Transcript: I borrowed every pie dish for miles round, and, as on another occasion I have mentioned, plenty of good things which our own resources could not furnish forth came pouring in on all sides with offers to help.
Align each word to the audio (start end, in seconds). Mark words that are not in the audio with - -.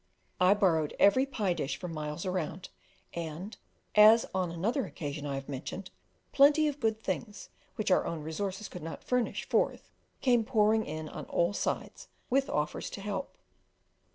I 0.39 0.55
borrowed 0.55 0.95
every 0.97 1.27
pie 1.27 1.53
dish 1.53 1.77
for 1.77 1.87
miles 1.87 2.25
round, 2.25 2.69
and, 3.13 3.55
as 3.93 4.25
on 4.33 4.51
another 4.51 4.87
occasion 4.87 5.27
I 5.27 5.35
have 5.35 5.47
mentioned, 5.47 5.91
plenty 6.31 6.67
of 6.67 6.79
good 6.79 6.99
things 7.03 7.49
which 7.75 7.91
our 7.91 8.07
own 8.07 8.23
resources 8.23 8.67
could 8.67 8.81
not 8.81 9.03
furnish 9.03 9.47
forth 9.47 9.91
came 10.19 10.43
pouring 10.43 10.87
in 10.87 11.07
on 11.07 11.25
all 11.25 11.53
sides 11.53 12.07
with 12.31 12.49
offers 12.49 12.89
to 12.89 13.01
help. 13.01 13.37